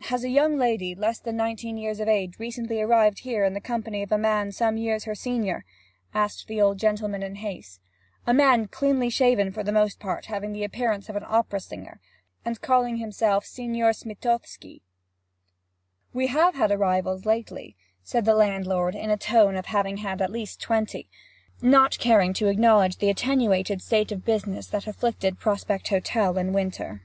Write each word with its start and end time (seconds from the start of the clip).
'Has 0.00 0.24
a 0.24 0.28
young 0.30 0.58
lady, 0.58 0.96
less 0.96 1.20
than 1.20 1.36
nineteen 1.36 1.76
years 1.76 2.00
of 2.00 2.08
age, 2.08 2.40
recently 2.40 2.82
arrived 2.82 3.20
here 3.20 3.44
in 3.44 3.54
the 3.54 3.60
company 3.60 4.02
of 4.02 4.10
a 4.10 4.18
man 4.18 4.50
some 4.50 4.76
years 4.76 5.04
her 5.04 5.14
senior?' 5.14 5.64
asked 6.12 6.48
the 6.48 6.60
old 6.60 6.76
gentleman, 6.76 7.22
in 7.22 7.36
haste. 7.36 7.80
'A 8.26 8.34
man 8.34 8.66
cleanly 8.66 9.08
shaven 9.08 9.52
for 9.52 9.62
the 9.62 9.70
most 9.70 10.00
part, 10.00 10.26
having 10.26 10.52
the 10.52 10.64
appearance 10.64 11.08
of 11.08 11.14
an 11.14 11.22
opera 11.24 11.60
singer, 11.60 12.00
and 12.44 12.60
calling 12.60 12.96
himself 12.96 13.46
Signor 13.46 13.92
Smithozzi?' 13.92 14.82
'We 16.12 16.26
have 16.26 16.56
had 16.56 16.72
arrivals 16.72 17.24
lately,' 17.24 17.76
said 18.02 18.24
the 18.24 18.34
landlord, 18.34 18.96
in 18.96 19.10
the 19.10 19.16
tone 19.16 19.54
of 19.54 19.66
having 19.66 19.98
had 19.98 20.18
twenty 20.18 20.22
at 20.24 20.32
least 20.32 20.66
not 21.62 21.96
caring 22.00 22.32
to 22.32 22.48
acknowledge 22.48 22.96
the 22.96 23.08
attenuated 23.08 23.80
state 23.80 24.10
of 24.10 24.24
business 24.24 24.66
that 24.66 24.88
afflicted 24.88 25.38
Prospect 25.38 25.90
Hotel 25.90 26.36
in 26.38 26.52
winter. 26.52 27.02